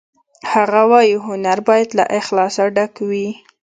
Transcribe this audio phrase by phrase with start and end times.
[0.51, 3.27] هغه وایی هنر باید له اخلاصه ډک وي